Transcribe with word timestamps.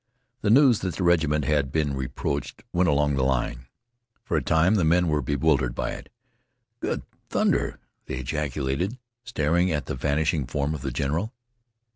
The 0.41 0.49
news 0.49 0.79
that 0.79 0.95
the 0.95 1.03
regiment 1.03 1.45
had 1.45 1.71
been 1.71 1.93
reproached 1.93 2.63
went 2.73 2.89
along 2.89 3.13
the 3.13 3.23
line. 3.23 3.67
For 4.23 4.35
a 4.35 4.41
time 4.41 4.73
the 4.73 4.83
men 4.83 5.09
were 5.09 5.21
bewildered 5.21 5.75
by 5.75 5.91
it. 5.91 6.09
"Good 6.79 7.03
thunder!" 7.29 7.77
they 8.07 8.15
ejaculated, 8.15 8.97
staring 9.23 9.71
at 9.71 9.85
the 9.85 9.93
vanishing 9.93 10.47
form 10.47 10.73
of 10.73 10.81
the 10.81 10.89
general. 10.89 11.33